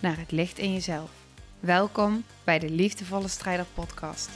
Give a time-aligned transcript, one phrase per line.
[0.00, 1.26] naar het licht in jezelf.
[1.60, 4.30] Welkom bij de Liefdevolle Strijder Podcast.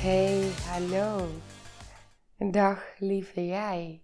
[0.00, 1.28] Hey, hallo.
[2.50, 4.02] Dag, lieve jij.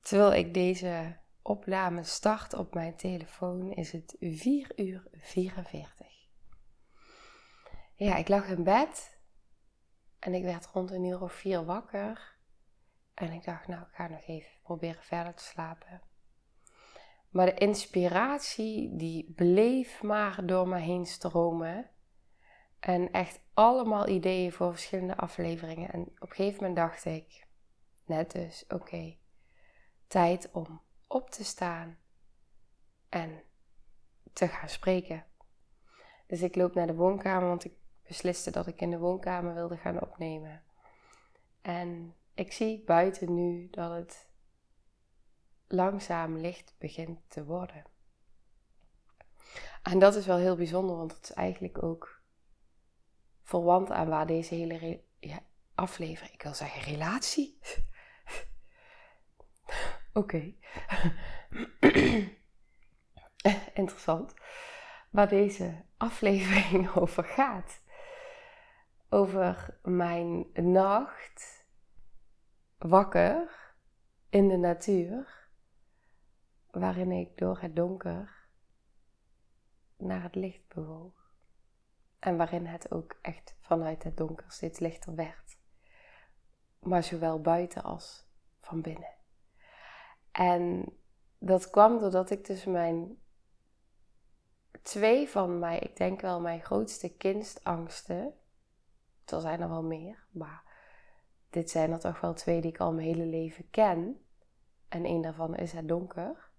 [0.00, 6.06] Terwijl ik deze opname start op mijn telefoon, is het 4 uur 44.
[7.94, 9.18] Ja, ik lag in bed
[10.18, 12.38] en ik werd rond een uur of vier wakker.
[13.20, 16.00] En ik dacht, nou, ik ga nog even proberen verder te slapen.
[17.30, 21.90] Maar de inspiratie die bleef maar door me heen stromen.
[22.78, 25.92] En echt allemaal ideeën voor verschillende afleveringen.
[25.92, 27.46] En op een gegeven moment dacht ik,
[28.04, 29.16] net dus, oké,
[30.06, 31.98] tijd om op te staan
[33.08, 33.42] en
[34.32, 35.24] te gaan spreken.
[36.26, 37.72] Dus ik loop naar de woonkamer, want ik
[38.06, 40.62] besliste dat ik in de woonkamer wilde gaan opnemen.
[41.62, 44.28] En ik zie buiten nu dat het
[45.66, 47.84] langzaam licht begint te worden.
[49.82, 52.22] En dat is wel heel bijzonder, want het is eigenlijk ook
[53.42, 55.38] verwant aan waar deze hele ja,
[55.74, 57.58] aflevering, ik wil zeggen relatie.
[60.12, 60.54] Oké.
[63.74, 64.34] Interessant.
[65.10, 67.80] Waar deze aflevering over gaat.
[69.08, 71.59] Over mijn nacht
[72.88, 73.72] wakker
[74.28, 75.48] in de natuur,
[76.70, 78.48] waarin ik door het donker
[79.96, 81.34] naar het licht bewoog.
[82.18, 85.58] En waarin het ook echt vanuit het donker steeds lichter werd.
[86.78, 88.28] Maar zowel buiten als
[88.60, 89.14] van binnen.
[90.32, 90.92] En
[91.38, 93.18] dat kwam doordat ik dus mijn
[94.82, 98.34] twee van mij, ik denk wel mijn grootste kindangsten,
[99.24, 100.69] er zijn er wel meer, maar
[101.50, 104.24] dit zijn er toch wel twee die ik al mijn hele leven ken.
[104.88, 106.50] En één daarvan is het donker.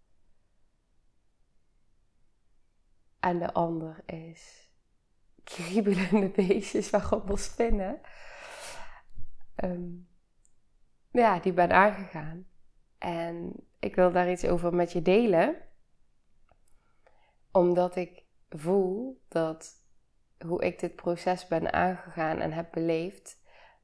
[3.20, 4.72] En de ander is
[5.44, 8.02] kriebelende beestjes waarop we spinnen.
[9.64, 10.10] Um,
[11.12, 12.48] ja, die ben aangegaan.
[12.98, 15.56] En ik wil daar iets over met je delen.
[17.52, 19.84] Omdat ik voel dat
[20.46, 23.41] hoe ik dit proces ben aangegaan en heb beleefd,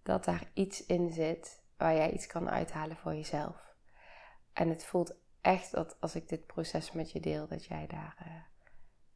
[0.07, 3.75] dat daar iets in zit waar jij iets kan uithalen voor jezelf.
[4.53, 8.17] En het voelt echt dat als ik dit proces met je deel, dat jij daar
[8.27, 8.33] uh,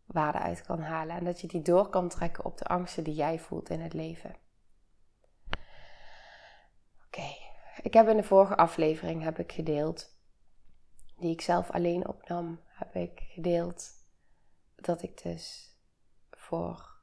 [0.05, 1.15] waarde uit kan halen.
[1.15, 3.93] En dat je die door kan trekken op de angsten die jij voelt in het
[3.93, 4.35] leven.
[7.05, 7.35] Oké,
[7.81, 10.15] ik heb in de vorige aflevering heb ik gedeeld,
[11.17, 13.89] die ik zelf alleen opnam, heb ik gedeeld
[14.75, 15.75] dat ik dus
[16.31, 17.01] voor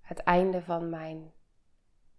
[0.00, 1.32] het einde van mijn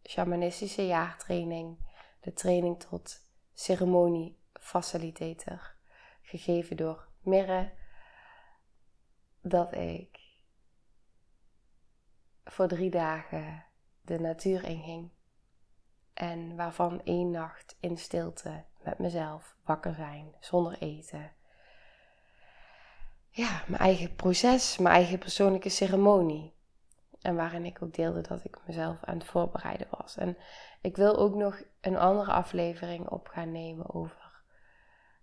[0.10, 1.78] shamanistische jaartraining,
[2.20, 3.22] de training tot
[3.54, 5.76] ceremoniefacilitator,
[6.22, 7.72] gegeven door Mirre,
[9.42, 10.20] dat ik
[12.44, 13.66] voor drie dagen
[14.02, 15.10] de natuur inging.
[16.14, 21.32] En waarvan één nacht in stilte met mezelf wakker zijn, zonder eten.
[23.30, 26.58] Ja, mijn eigen proces, mijn eigen persoonlijke ceremonie.
[27.22, 30.18] En waarin ik ook deelde dat ik mezelf aan het voorbereiden was.
[30.18, 30.38] En
[30.82, 34.44] ik wil ook nog een andere aflevering op gaan nemen over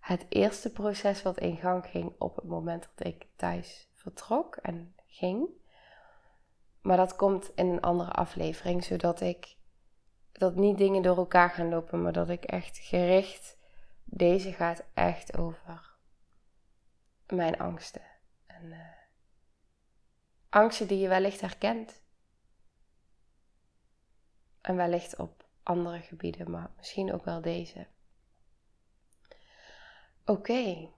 [0.01, 4.95] het eerste proces wat in gang ging op het moment dat ik thuis vertrok en
[5.07, 5.49] ging.
[6.81, 9.57] Maar dat komt in een andere aflevering, zodat ik
[10.33, 13.59] dat niet dingen door elkaar gaan lopen, maar dat ik echt gericht.
[14.04, 15.97] Deze gaat echt over
[17.27, 18.03] mijn angsten.
[18.47, 18.78] En uh,
[20.56, 22.03] angsten die je wellicht herkent.
[24.60, 27.86] En wellicht op andere gebieden, maar misschien ook wel deze.
[30.24, 30.91] Oké,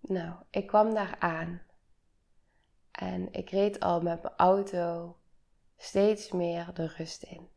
[0.00, 1.62] nou, ik kwam daar aan.
[2.90, 5.16] En ik reed al met mijn auto
[5.76, 7.48] steeds meer de rust in.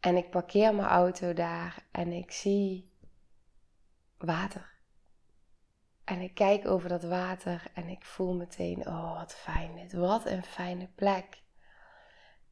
[0.00, 2.92] En ik parkeer mijn auto daar en ik zie
[4.16, 4.75] water.
[6.06, 10.26] En ik kijk over dat water en ik voel meteen, oh wat fijn dit, wat
[10.26, 11.42] een fijne plek.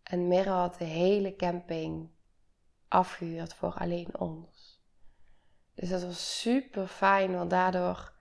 [0.02, 2.10] En Mirre had de hele camping
[2.88, 4.82] afgehuurd voor alleen ons.
[5.74, 8.12] Dus dat was super fijn, want daardoor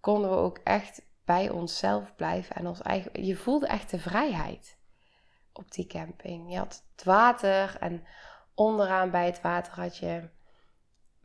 [0.00, 3.24] konden we ook echt bij onszelf blijven en ons eigen.
[3.24, 4.78] Je voelde echt de vrijheid
[5.52, 6.52] op die camping.
[6.52, 8.04] Je had het water en
[8.54, 10.28] onderaan bij het water had je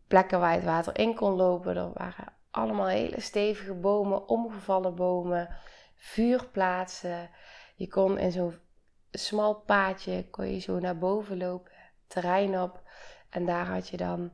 [0.07, 1.77] plekken waar je het water in kon lopen.
[1.77, 5.57] Er waren allemaal hele stevige bomen, omgevallen bomen,
[5.95, 7.29] vuurplaatsen.
[7.75, 8.59] Je kon in zo'n
[9.11, 11.71] smal paadje kon je zo naar boven lopen,
[12.07, 12.83] terrein op.
[13.29, 14.31] En daar had je dan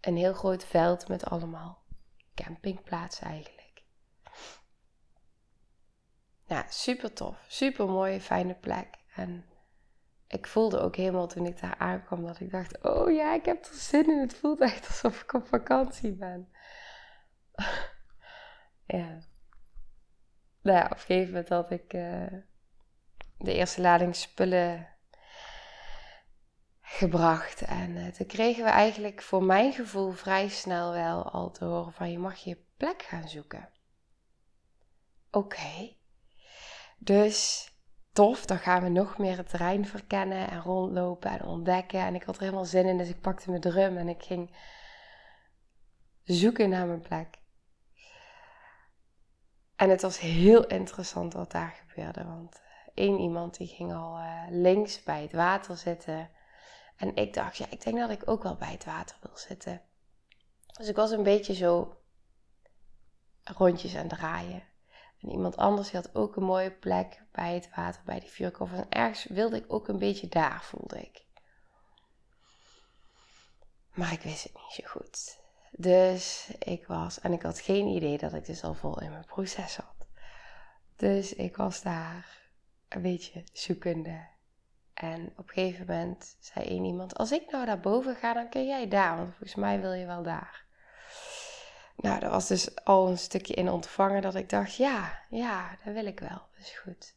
[0.00, 1.82] een heel groot veld met allemaal
[2.34, 3.82] campingplaatsen eigenlijk.
[6.46, 7.44] Ja, super tof.
[7.48, 8.88] Super mooie, fijne plek.
[9.14, 9.44] En
[10.26, 13.64] ik voelde ook helemaal toen ik daar aankwam dat ik dacht: Oh ja, ik heb
[13.64, 14.18] er zin in.
[14.18, 16.49] Het voelt echt alsof ik op vakantie ben.
[18.96, 19.18] ja.
[20.62, 22.26] Nou ja, op een gegeven moment had ik uh,
[23.38, 24.88] de eerste lading spullen
[26.80, 27.62] gebracht.
[27.62, 31.92] En uh, toen kregen we eigenlijk voor mijn gevoel vrij snel wel al te horen
[31.92, 33.68] van je mag je plek gaan zoeken.
[35.30, 35.96] Oké.
[36.98, 37.68] Dus
[38.12, 42.00] tof, dan gaan we nog meer het terrein verkennen en rondlopen en ontdekken.
[42.00, 44.56] En ik had er helemaal zin in, dus ik pakte mijn drum en ik ging
[46.24, 47.39] zoeken naar mijn plek.
[49.80, 54.18] En het was heel interessant wat daar gebeurde, want eh, één iemand die ging al
[54.18, 56.30] uh, links bij het water zitten.
[56.96, 59.82] En ik dacht, ja, ik denk dat ik ook wel bij het water wil zitten.
[60.72, 61.96] Dus ik was een beetje zo
[63.44, 64.62] rondjes aan het draaien.
[65.20, 68.78] En iemand anders had ook een mooie plek bij het water, bij die vuurkoffer.
[68.78, 71.24] En ergens wilde ik ook een beetje daar, voelde ik.
[73.94, 75.39] Maar ik wist het niet zo goed.
[75.80, 79.24] Dus ik was, en ik had geen idee dat ik dus al vol in mijn
[79.24, 80.08] proces zat.
[80.96, 82.48] Dus ik was daar
[82.88, 84.28] een beetje zoekende.
[84.94, 88.48] En op een gegeven moment zei één iemand: Als ik nou naar boven ga, dan
[88.48, 90.64] kun jij daar, want volgens mij wil je wel daar.
[91.96, 95.94] Nou, dat was dus al een stukje in ontvangen dat ik dacht: Ja, ja, dat
[95.94, 96.42] wil ik wel.
[96.58, 97.14] Is goed.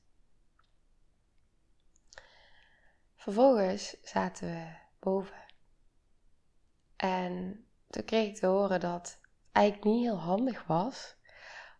[3.16, 5.46] Vervolgens zaten we boven.
[6.96, 9.20] En toen kreeg ik te horen dat het
[9.52, 11.16] eigenlijk niet heel handig was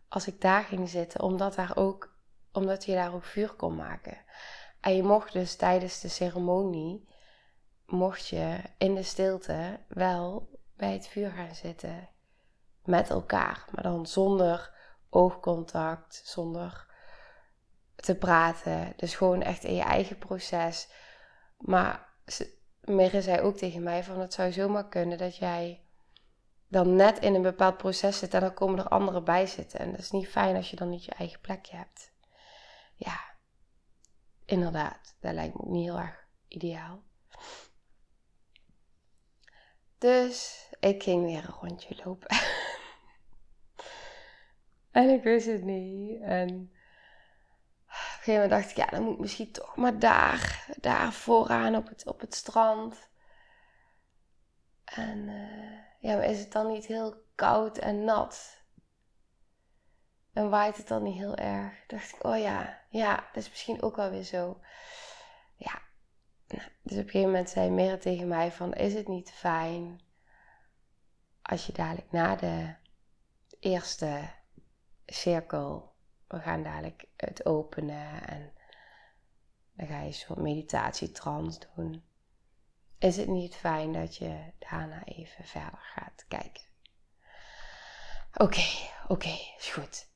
[0.08, 2.16] als ik daar ging zitten, omdat, daar ook,
[2.52, 4.18] omdat je daar ook vuur kon maken.
[4.80, 7.08] En je mocht dus tijdens de ceremonie,
[7.86, 12.08] mocht je in de stilte wel bij het vuur gaan zitten
[12.84, 14.74] met elkaar, maar dan zonder
[15.10, 16.86] oogcontact, zonder
[17.94, 18.92] te praten.
[18.96, 20.88] Dus gewoon echt in je eigen proces.
[21.58, 22.08] Maar
[22.80, 25.83] Mirre zei ook tegen mij van het zou zomaar kunnen dat jij
[26.74, 29.78] dan net in een bepaald proces zit en dan komen er anderen bij zitten.
[29.80, 32.12] En dat is niet fijn als je dan niet je eigen plekje hebt.
[32.94, 33.20] Ja,
[34.44, 37.02] inderdaad, dat lijkt me niet heel erg ideaal.
[39.98, 42.36] Dus ik ging weer een rondje lopen.
[44.90, 46.20] en ik wist het niet.
[46.20, 50.66] En op een gegeven moment dacht ik, ja, dan moet ik misschien toch maar daar,
[50.80, 53.08] daar vooraan op het, op het strand.
[54.84, 58.62] En uh, ja, maar is het dan niet heel koud en nat?
[60.32, 61.86] En waait het dan niet heel erg?
[61.86, 64.60] Dacht ik, oh ja, ja, dat is misschien ook wel weer zo.
[65.56, 65.82] Ja,
[66.48, 70.00] nou, dus op een gegeven moment zei Mera tegen mij van, is het niet fijn
[71.42, 72.74] als je dadelijk na de
[73.60, 74.30] eerste
[75.06, 75.94] cirkel,
[76.28, 78.52] we gaan dadelijk het openen en
[79.72, 82.04] dan ga je soort meditatietrans doen
[82.98, 86.62] is het niet fijn dat je daarna even verder gaat kijken.
[88.34, 88.66] Oké,
[89.08, 90.12] oké, is goed.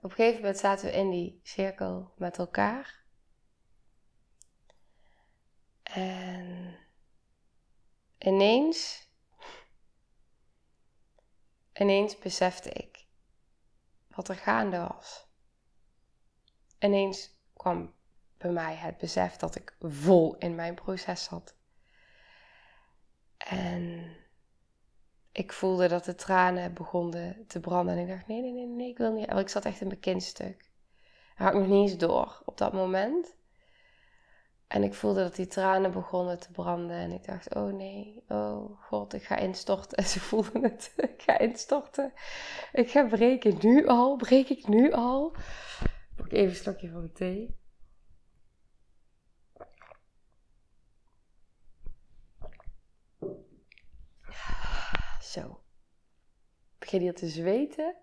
[0.00, 3.02] Op een gegeven moment zaten we in die cirkel met elkaar.
[5.82, 6.78] En
[8.18, 9.08] ineens,
[11.72, 13.06] ineens besefte ik
[14.08, 15.26] wat er gaande was.
[16.78, 17.94] Ineens kwam
[18.38, 21.56] bij mij het besef dat ik vol in mijn proces zat.
[23.36, 24.16] En
[25.32, 27.94] ik voelde dat de tranen begonnen te branden.
[27.94, 29.32] En ik dacht: nee, nee, nee, nee, ik wil niet.
[29.32, 30.70] ik zat echt in mijn kindstuk.
[31.36, 33.36] Daar had nog niet eens door op dat moment.
[34.66, 36.96] En ik voelde dat die tranen begonnen te branden.
[36.96, 39.98] En ik dacht: oh nee, oh god, ik ga instorten.
[39.98, 42.12] En ze voelden het: ik ga instorten.
[42.72, 44.16] Ik ga breken nu al.
[44.16, 45.34] Breek ik nu al?
[46.32, 47.56] Even een slokje van de thee.
[55.20, 55.62] Zo.
[56.78, 57.96] Begin hier te zweten.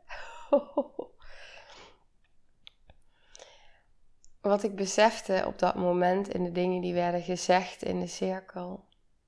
[4.42, 8.88] wat ik besefte op dat moment in de dingen die werden gezegd in de cirkel,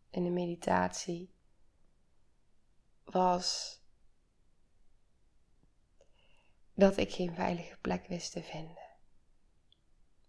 [0.10, 1.34] in de meditatie,
[3.04, 3.80] was
[6.74, 8.87] dat ik geen veilige plek wist te vinden.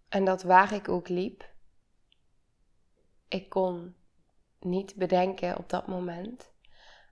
[0.08, 1.50] En dat waar ik ook liep,
[3.28, 3.96] ik kon
[4.60, 6.50] niet bedenken op dat moment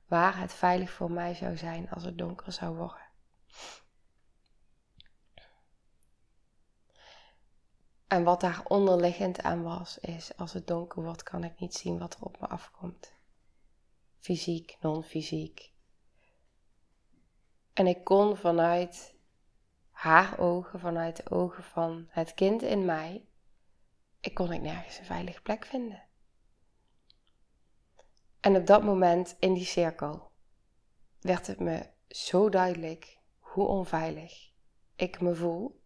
[0.06, 3.04] waar het veilig voor mij zou zijn als het donker zou worden.
[8.06, 11.98] En wat daar onderliggend aan was, is als het donker wordt, kan ik niet zien
[11.98, 13.12] wat er op me afkomt.
[14.18, 15.72] Fysiek, non-fysiek.
[17.72, 19.15] En ik kon vanuit
[19.96, 23.28] haar ogen, vanuit de ogen van het kind in mij,
[24.20, 26.02] ik kon ik nergens een veilige plek vinden.
[28.40, 30.30] En op dat moment in die cirkel
[31.20, 34.52] werd het me zo duidelijk hoe onveilig
[34.96, 35.82] ik me voel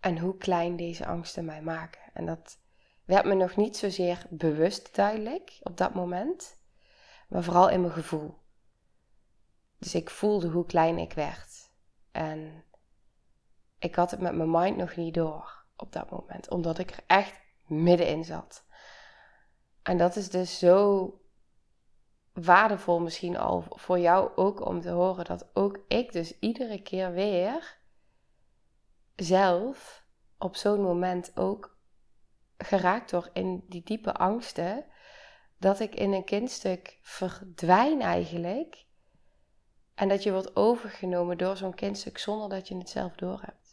[0.00, 2.02] en hoe klein deze angsten mij maken.
[2.12, 2.58] En dat
[3.04, 6.56] werd me nog niet zozeer bewust duidelijk op dat moment,
[7.28, 8.38] maar vooral in mijn gevoel.
[9.78, 11.70] Dus ik voelde hoe klein ik werd.
[12.10, 12.66] En
[13.78, 17.02] ik had het met mijn mind nog niet door op dat moment, omdat ik er
[17.06, 18.64] echt middenin zat.
[19.82, 21.12] En dat is dus zo
[22.32, 27.12] waardevol misschien al voor jou ook om te horen dat ook ik dus iedere keer
[27.12, 27.78] weer
[29.16, 30.06] zelf
[30.38, 31.78] op zo'n moment ook
[32.56, 34.84] geraakt word in die diepe angsten,
[35.58, 38.86] dat ik in een kindstuk verdwijn eigenlijk.
[39.94, 43.67] En dat je wordt overgenomen door zo'n kindstuk zonder dat je het zelf doorhebt.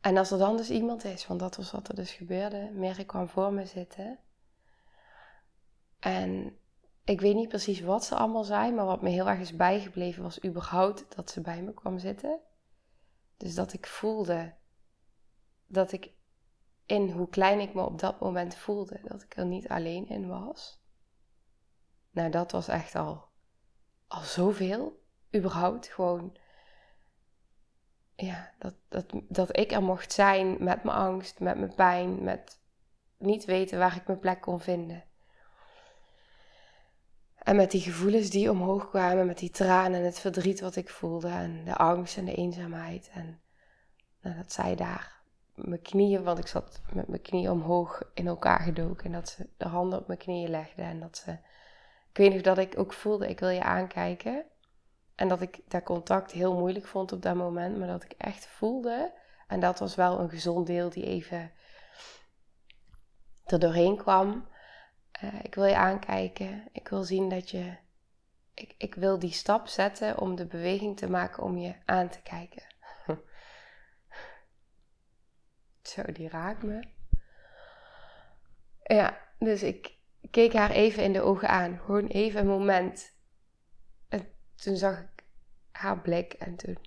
[0.00, 3.04] En als er dan dus iemand is, want dat was wat er dus gebeurde, Mary
[3.04, 4.18] kwam voor me zitten.
[5.98, 6.58] En
[7.04, 10.22] ik weet niet precies wat ze allemaal zei, maar wat me heel erg is bijgebleven
[10.22, 12.40] was überhaupt dat ze bij me kwam zitten.
[13.36, 14.54] Dus dat ik voelde
[15.66, 16.12] dat ik
[16.86, 20.28] in hoe klein ik me op dat moment voelde, dat ik er niet alleen in
[20.28, 20.80] was.
[22.10, 23.28] Nou, dat was echt al,
[24.06, 25.02] al zoveel,
[25.34, 26.36] überhaupt gewoon.
[28.16, 32.58] Ja, dat, dat, dat ik er mocht zijn met mijn angst, met mijn pijn, met
[33.18, 35.04] niet weten waar ik mijn plek kon vinden.
[37.34, 40.90] En met die gevoelens die omhoog kwamen, met die tranen en het verdriet wat ik
[40.90, 43.10] voelde en de angst en de eenzaamheid.
[43.12, 43.40] En
[44.20, 45.20] nou, dat zij daar
[45.54, 49.04] mijn knieën, want ik zat met mijn knieën omhoog in elkaar gedoken.
[49.04, 51.30] En dat ze de handen op mijn knieën legde en dat ze,
[52.10, 54.44] ik weet nog dat ik ook voelde, ik wil je aankijken.
[55.16, 58.46] En dat ik dat contact heel moeilijk vond op dat moment, maar dat ik echt
[58.46, 59.12] voelde.
[59.46, 61.52] En dat was wel een gezond deel die even
[63.44, 64.46] er doorheen kwam
[65.24, 66.68] uh, ik wil je aankijken.
[66.72, 67.76] Ik wil zien dat je.
[68.54, 72.22] Ik, ik wil die stap zetten om de beweging te maken om je aan te
[72.22, 72.62] kijken.
[75.82, 76.82] Zo, die raakt me.
[78.82, 79.94] Ja, dus ik
[80.30, 81.78] keek haar even in de ogen aan.
[81.78, 83.15] Gewoon even een moment.
[84.66, 85.24] En toen zag ik
[85.70, 86.78] haar blik en toen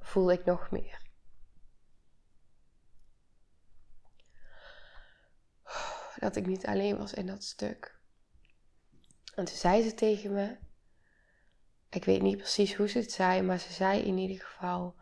[0.00, 1.00] voelde ik nog meer.
[6.18, 7.98] dat ik niet alleen was in dat stuk.
[9.34, 10.56] En toen zei ze tegen me,
[11.88, 14.96] ik weet niet precies hoe ze het zei, maar ze zei in ieder geval: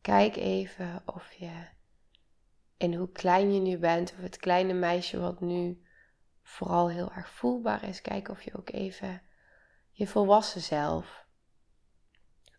[0.00, 1.68] Kijk even of je
[2.76, 5.86] in hoe klein je nu bent, of het kleine meisje wat nu
[6.42, 9.22] vooral heel erg voelbaar is, kijk of je ook even
[9.92, 11.26] je volwassen zelf,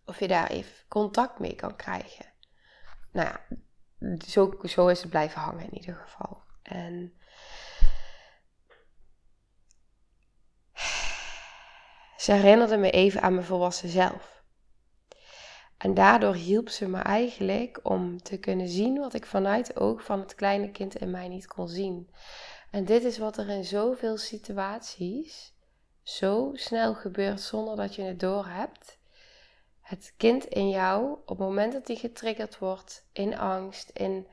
[0.05, 2.25] of je daar even contact mee kan krijgen.
[3.11, 3.57] Nou ja,
[4.27, 6.43] zo, zo is het blijven hangen in ieder geval.
[6.61, 7.13] En
[12.23, 14.43] Ze herinnerde me even aan mijn volwassen zelf.
[15.77, 20.03] En daardoor hielp ze me eigenlijk om te kunnen zien wat ik vanuit het oog
[20.03, 22.09] van het kleine kind in mij niet kon zien.
[22.71, 25.52] En dit is wat er in zoveel situaties
[26.03, 28.97] zo snel gebeurt zonder dat je het doorhebt.
[29.81, 34.27] Het kind in jou, op het moment dat hij getriggerd wordt in angst, in,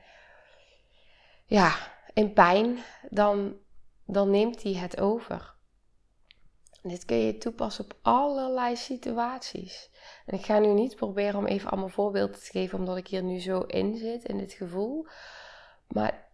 [1.45, 1.75] ja,
[2.13, 2.77] in pijn,
[3.09, 3.57] dan,
[4.05, 5.53] dan neemt hij het over.
[6.83, 9.89] Dit kun je toepassen op allerlei situaties.
[10.25, 13.23] En ik ga nu niet proberen om even allemaal voorbeelden te geven, omdat ik hier
[13.23, 15.07] nu zo in zit, in dit gevoel.
[15.87, 16.27] Maar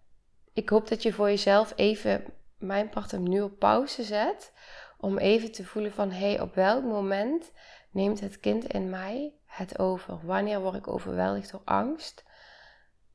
[0.54, 2.26] ik hoop dat je voor jezelf even
[2.58, 4.54] mijn part nu op pauze zet.
[4.98, 7.52] Om even te voelen van, hé, hey, op welk moment
[7.92, 10.26] neemt het kind in mij het over?
[10.26, 12.26] Wanneer word ik overweldigd door angst?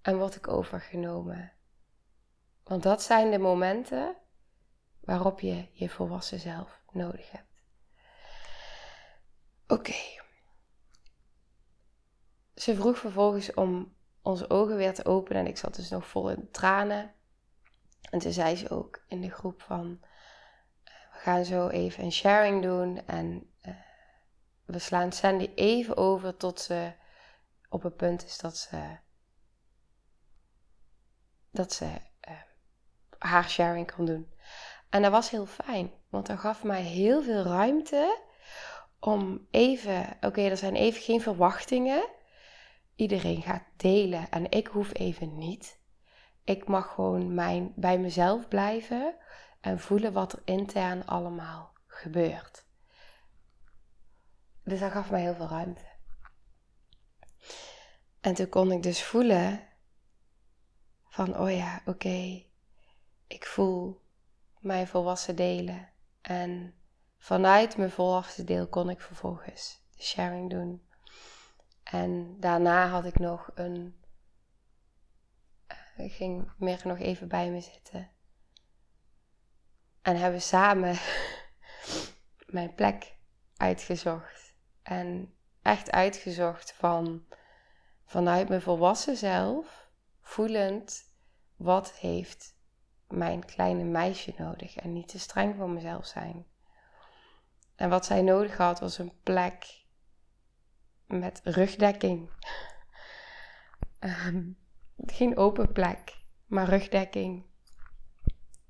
[0.03, 1.53] En word ik overgenomen?
[2.65, 4.17] Want dat zijn de momenten
[5.01, 7.62] waarop je je volwassen zelf nodig hebt.
[9.67, 9.95] Oké.
[12.55, 15.43] Ze vroeg vervolgens om onze ogen weer te openen.
[15.43, 17.15] En ik zat dus nog vol in tranen.
[18.11, 20.01] En toen zei ze ook in de groep van,
[21.23, 23.07] gaan zo even een sharing doen.
[23.07, 23.75] En uh,
[24.64, 26.93] we slaan Sandy even over tot ze
[27.69, 28.97] op het punt is dat ze,
[31.50, 32.35] dat ze uh,
[33.19, 34.33] haar sharing kan doen.
[34.91, 38.21] En dat was heel fijn, want dat gaf mij heel veel ruimte
[39.00, 42.09] om even, oké, er zijn even geen verwachtingen.
[42.95, 45.81] Iedereen gaat delen en ik hoef even niet.
[46.45, 49.17] Ik mag gewoon mijn, bij mezelf blijven
[49.62, 52.64] en voelen wat er intern allemaal gebeurt.
[54.64, 55.90] Dus dat gaf mij heel veel ruimte.
[58.21, 59.69] En toen kon ik dus voelen
[61.09, 62.45] van, oh ja, oké,
[63.26, 64.00] ik voel
[64.59, 65.88] mijn volwassen delen.
[66.21, 66.75] En
[67.19, 70.87] vanuit mijn volwassen deel kon ik vervolgens de sharing doen.
[71.83, 74.00] En daarna had ik nog een.
[75.97, 78.11] Uh, ging meer nog even bij me zitten.
[80.02, 80.97] En hebben samen
[82.56, 83.14] mijn plek
[83.56, 84.54] uitgezocht.
[84.82, 87.25] En echt uitgezocht van
[88.04, 89.88] vanuit mijn volwassen zelf,
[90.21, 91.11] voelend
[91.56, 92.56] wat heeft
[93.09, 96.47] mijn kleine meisje nodig en niet te streng voor mezelf zijn.
[97.75, 99.85] En wat zij nodig had was een plek
[101.06, 102.30] met rugdekking.
[103.99, 104.50] Ehm,
[105.06, 107.44] geen open plek, maar rugdekking.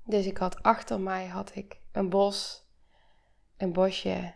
[0.05, 2.65] Dus ik had achter mij had ik een bos,
[3.57, 4.33] een bosje.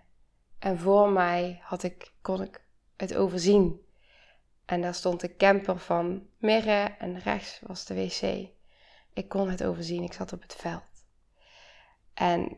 [0.60, 3.86] En voor mij had ik, kon ik het overzien.
[4.66, 8.50] En daar stond de camper van Mirre en rechts was de wc.
[9.14, 10.84] Ik kon het overzien, ik zat op het veld.
[12.14, 12.58] En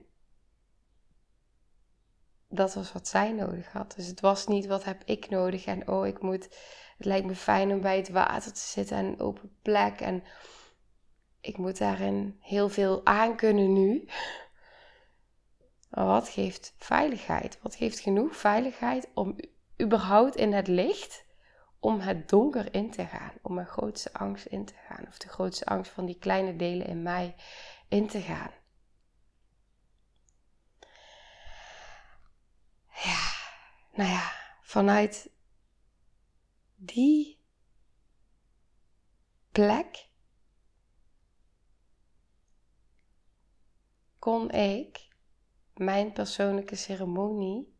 [2.49, 3.93] dat was wat zij nodig had.
[3.95, 6.43] Dus het was niet wat heb ik nodig en oh, ik moet,
[6.97, 10.23] het lijkt me fijn om bij het water te zitten en een open plek en
[11.41, 14.07] ik moet daarin heel veel aan kunnen nu.
[15.89, 17.59] Maar wat geeft veiligheid?
[17.61, 19.35] Wat geeft genoeg veiligheid om
[19.81, 21.27] überhaupt in het licht
[21.79, 25.27] om het donker in te gaan, om mijn grootste angst in te gaan, of de
[25.27, 27.35] grootste angst van die kleine delen in mij
[27.87, 28.51] in te gaan.
[33.03, 33.31] Ja,
[33.93, 35.29] nou ja, vanuit
[36.75, 37.39] die
[39.51, 40.08] plek
[44.19, 45.07] kon ik
[45.73, 47.77] mijn persoonlijke ceremonie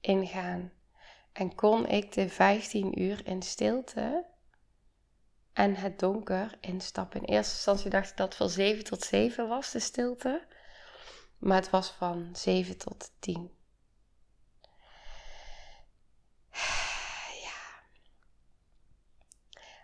[0.00, 0.72] ingaan
[1.32, 4.26] en kon ik de 15 uur in stilte
[5.52, 7.20] en het donker instappen.
[7.20, 10.46] In eerste instantie dacht ik dat het van 7 tot 7 was, de stilte.
[11.38, 13.50] Maar het was van 7 tot 10.
[17.42, 17.82] Ja.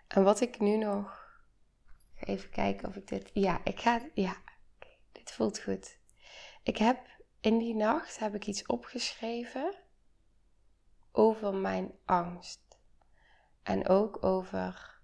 [0.07, 1.25] En wat ik nu nog.
[2.19, 3.29] Even kijken of ik dit.
[3.33, 4.01] Ja, ik ga.
[4.13, 4.35] Ja,
[5.27, 5.99] dit voelt goed.
[6.63, 7.07] Ik heb
[7.39, 9.75] in die nacht heb ik iets opgeschreven
[11.11, 12.79] over mijn angst.
[13.63, 15.01] En ook over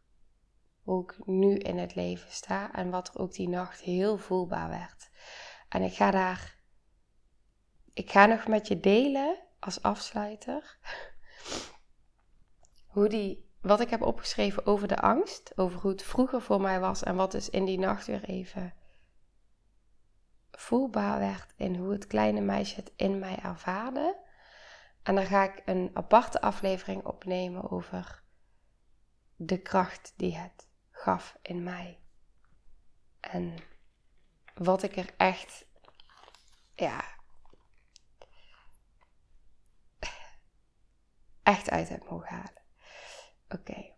[0.81, 4.69] hoe ik nu in het leven sta en wat er ook die nacht heel voelbaar
[4.69, 5.09] werd.
[5.69, 6.59] En ik ga daar,
[7.93, 10.77] ik ga nog met je delen als afsluiter
[12.93, 16.79] hoe die, wat ik heb opgeschreven over de angst, over hoe het vroeger voor mij
[16.79, 18.73] was en wat dus in die nacht weer even
[20.57, 24.21] voelbaar werd in hoe het kleine meisje het in mij ervaarde.
[25.03, 28.23] En dan ga ik een aparte aflevering opnemen over
[29.35, 31.99] de kracht die het gaf in mij.
[33.19, 33.57] En
[34.53, 35.65] wat ik er echt,
[36.73, 37.03] ja,
[41.43, 42.61] echt uit heb mogen halen.
[43.49, 43.91] Oké.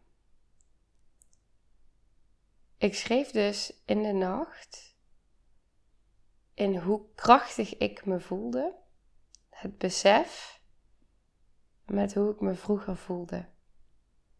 [2.78, 4.95] Ik schreef dus in de nacht
[6.56, 8.74] in hoe krachtig ik me voelde.
[9.50, 10.62] Het besef
[11.86, 13.46] met hoe ik me vroeger voelde.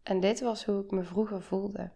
[0.02, 1.92] En dit was hoe ik me vroeger voelde.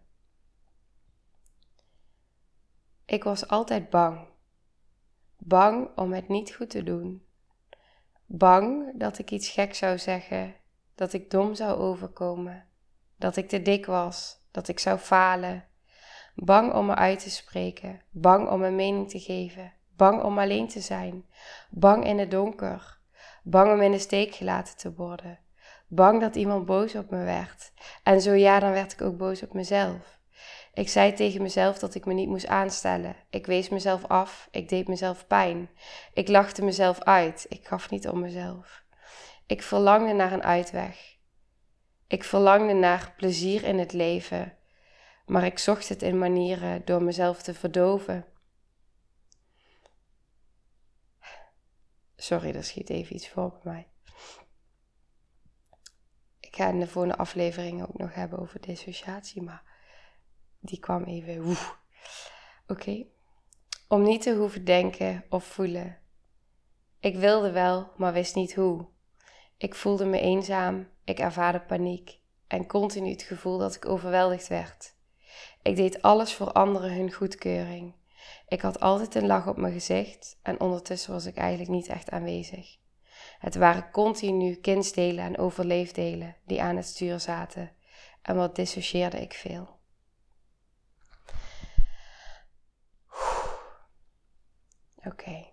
[3.05, 4.27] Ik was altijd bang.
[5.37, 7.25] Bang om het niet goed te doen.
[8.25, 10.55] Bang dat ik iets gek zou zeggen,
[10.95, 12.67] dat ik dom zou overkomen,
[13.15, 15.67] dat ik te dik was, dat ik zou falen.
[16.35, 20.67] Bang om me uit te spreken, bang om een mening te geven, bang om alleen
[20.67, 21.25] te zijn,
[21.69, 22.99] bang in het donker,
[23.43, 25.39] Bang om in de steek gelaten te worden.
[25.87, 27.71] Bang dat iemand boos op me werd.
[28.03, 30.19] En zo ja, dan werd ik ook boos op mezelf.
[30.73, 33.15] Ik zei tegen mezelf dat ik me niet moest aanstellen.
[33.29, 34.47] Ik wees mezelf af.
[34.51, 35.69] Ik deed mezelf pijn.
[36.13, 37.45] Ik lachte mezelf uit.
[37.49, 38.83] Ik gaf niet om mezelf.
[39.45, 41.17] Ik verlangde naar een uitweg.
[42.07, 44.57] Ik verlangde naar plezier in het leven.
[45.25, 48.30] Maar ik zocht het in manieren door mezelf te verdoven.
[52.21, 53.87] Sorry, er schiet even iets voor bij mij.
[56.39, 59.63] Ik ga in de volgende aflevering ook nog hebben over dissociatie, maar
[60.59, 61.55] die kwam even.
[62.67, 63.05] Oké.
[63.87, 65.97] Om niet te hoeven denken of voelen.
[66.99, 68.87] Ik wilde wel, maar wist niet hoe.
[69.57, 74.95] Ik voelde me eenzaam, ik ervaarde paniek en continu het gevoel dat ik overweldigd werd.
[75.61, 77.93] Ik deed alles voor anderen hun goedkeuring.
[78.47, 82.09] Ik had altijd een lach op mijn gezicht en ondertussen was ik eigenlijk niet echt
[82.09, 82.79] aanwezig.
[83.39, 87.71] Het waren continu kindsdelen en overleefdelen die aan het stuur zaten
[88.21, 89.79] en wat dissocieerde ik veel.
[95.03, 95.49] Oké.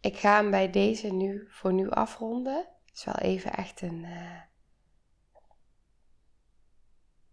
[0.00, 2.56] Ik ga hem bij deze nu voor nu afronden.
[2.84, 4.04] Het is wel even echt een.
[4.04, 4.40] Uh...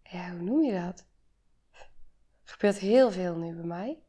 [0.04, 1.06] Ja, hoe noem je dat?
[2.54, 4.04] Er gebeurt heel veel nu bij mij.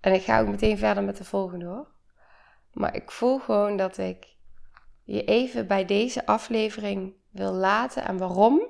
[0.00, 1.90] En ik ga ook meteen verder met de volgende hoor.
[2.72, 4.36] Maar ik voel gewoon dat ik
[5.02, 8.04] je even bij deze aflevering wil laten.
[8.04, 8.66] En waarom?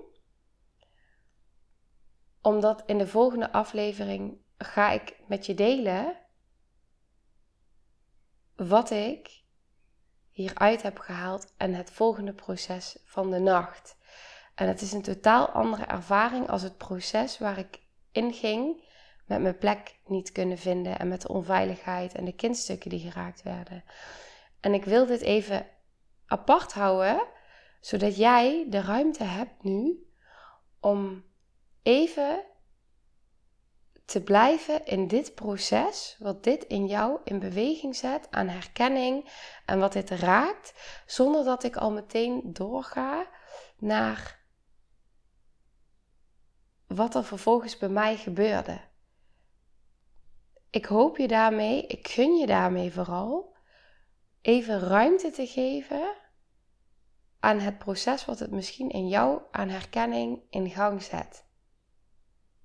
[2.40, 6.16] Omdat in de volgende aflevering ga ik met je delen
[8.56, 9.42] wat ik
[10.30, 13.96] hieruit heb gehaald en het volgende proces van de nacht.
[14.54, 17.80] En het is een totaal andere ervaring als het proces waar ik
[18.12, 18.82] in ging
[19.26, 23.42] met mijn plek niet kunnen vinden en met de onveiligheid en de kindstukken die geraakt
[23.42, 23.84] werden.
[24.60, 25.66] En ik wil dit even
[26.26, 27.26] apart houden,
[27.80, 30.08] zodat jij de ruimte hebt nu
[30.80, 31.24] om
[31.82, 32.44] even
[34.04, 39.30] te blijven in dit proces, wat dit in jou in beweging zet aan herkenning
[39.66, 40.74] en wat dit raakt,
[41.06, 43.26] zonder dat ik al meteen doorga
[43.78, 44.43] naar
[46.86, 48.80] wat er vervolgens bij mij gebeurde.
[50.70, 53.56] Ik hoop je daarmee, ik gun je daarmee vooral,
[54.40, 56.14] even ruimte te geven
[57.40, 61.44] aan het proces wat het misschien in jou aan herkenning in gang zet.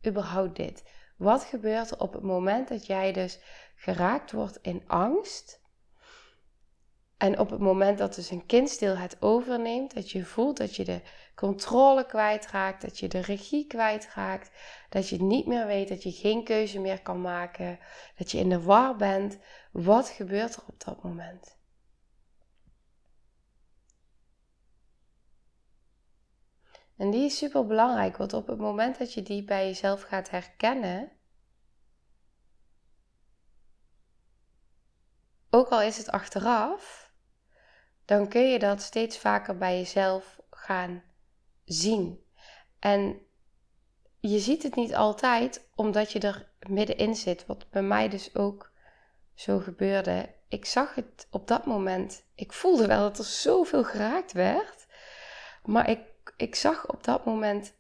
[0.07, 0.83] Überhaupt dit.
[1.17, 3.39] Wat gebeurt er op het moment dat jij dus
[3.75, 5.58] geraakt wordt in angst?
[7.19, 10.83] En op het moment dat dus een kindstil het overneemt, dat je voelt dat je
[10.83, 11.01] de
[11.35, 14.51] controle kwijtraakt, dat je de regie kwijtraakt,
[14.89, 17.79] dat je niet meer weet, dat je geen keuze meer kan maken,
[18.15, 19.39] dat je in de war bent.
[19.71, 21.57] Wat gebeurt er op dat moment?
[26.97, 30.29] En die is super belangrijk, want op het moment dat je die bij jezelf gaat
[30.29, 31.11] herkennen,
[35.49, 37.08] ook al is het achteraf,
[38.09, 41.03] dan kun je dat steeds vaker bij jezelf gaan
[41.65, 42.23] zien.
[42.79, 43.19] En
[44.19, 48.71] je ziet het niet altijd omdat je er middenin zit, wat bij mij dus ook
[49.33, 50.29] zo gebeurde.
[50.47, 54.87] Ik zag het op dat moment, ik voelde wel dat er zoveel geraakt werd,
[55.63, 55.99] maar ik
[56.37, 57.73] ik zag op dat moment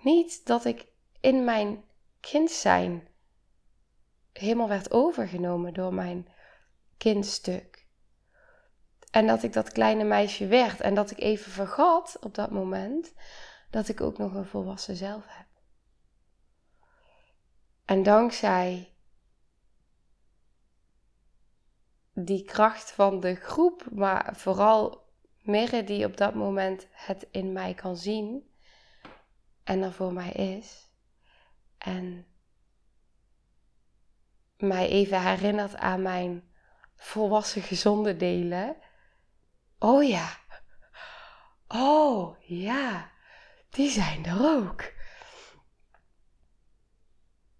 [0.00, 0.86] niet dat ik
[1.20, 1.84] in mijn
[2.20, 3.08] kind zijn
[4.32, 6.28] helemaal werd overgenomen door mijn
[6.96, 7.73] kindstuk.
[9.14, 13.12] En dat ik dat kleine meisje werd en dat ik even vergat op dat moment
[13.70, 15.46] dat ik ook nog een volwassen zelf heb.
[17.84, 18.92] En dankzij
[22.12, 25.08] die kracht van de groep, maar vooral
[25.40, 28.50] Mirre die op dat moment het in mij kan zien
[29.64, 30.90] en er voor mij is.
[31.78, 32.26] En
[34.56, 36.52] mij even herinnert aan mijn
[36.96, 38.76] volwassen gezonde delen.
[39.84, 40.28] Oh ja.
[41.68, 43.10] Oh ja.
[43.70, 44.92] Die zijn er ook.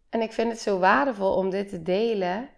[0.09, 2.51] En ik vind het zo waardevol om dit te delen,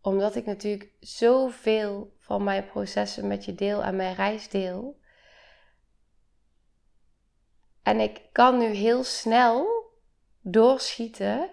[0.00, 5.00] omdat ik natuurlijk zoveel van mijn processen met je deel en mijn reis deel.
[7.82, 9.66] En ik kan nu heel snel
[10.40, 11.50] doorschieten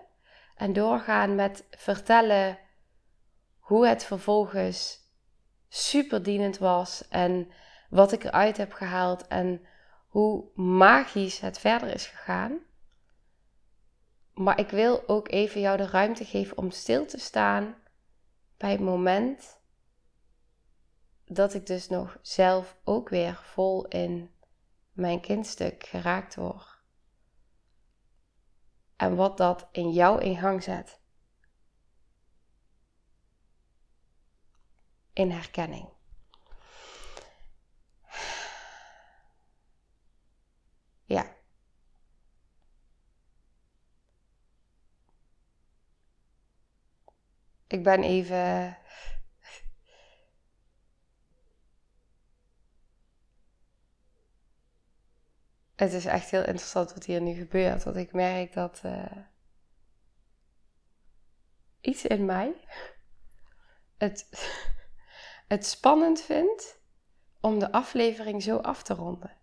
[0.55, 2.59] en doorgaan met vertellen
[3.59, 5.04] hoe het vervolgens
[5.67, 7.51] superdienend was en
[7.89, 9.65] wat ik eruit heb gehaald en
[10.07, 12.59] hoe magisch het verder is gegaan.
[14.33, 17.75] Maar ik wil ook even jou de ruimte geven om stil te staan
[18.57, 19.59] bij het moment
[21.25, 24.31] dat ik dus nog zelf ook weer vol in
[24.91, 26.83] mijn kindstuk geraakt word.
[28.95, 30.99] En wat dat in jou in gang zet.
[35.15, 35.89] in herkenning.
[41.05, 41.35] Ja.
[47.67, 48.77] Ik ben even.
[55.75, 59.17] Het is echt heel interessant wat hier nu gebeurt, want ik merk dat eh,
[61.81, 62.53] iets in mij
[63.97, 64.29] het
[65.47, 66.79] het spannend vindt
[67.39, 69.37] om de aflevering zo af te ronden.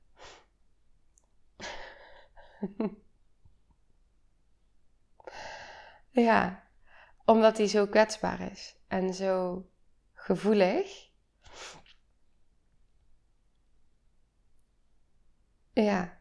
[6.10, 6.68] ja,
[7.24, 9.66] omdat hij zo kwetsbaar is en zo
[10.14, 11.10] gevoelig.
[15.72, 16.20] Ja.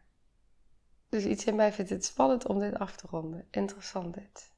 [1.08, 3.48] Dus iets in mij vindt het spannend om dit af te ronden.
[3.50, 4.51] Interessant dit.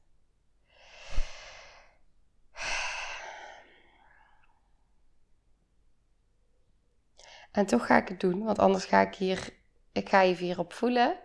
[7.55, 9.49] En toch ga ik het doen, want anders ga ik hier,
[9.91, 11.15] ik ga je hier op voelen.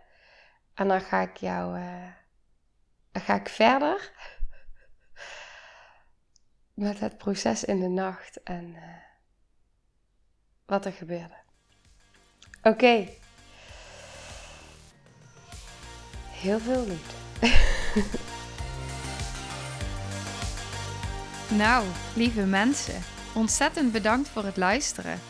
[0.74, 2.06] En dan ga ik jou, uh,
[3.12, 4.12] dan ga ik verder
[6.84, 8.82] met het proces in de nacht en uh,
[10.66, 11.36] wat er gebeurde.
[12.62, 13.08] Oké.
[16.28, 17.14] Heel veel liefde.
[21.64, 23.02] nou, lieve mensen,
[23.34, 25.29] ontzettend bedankt voor het luisteren.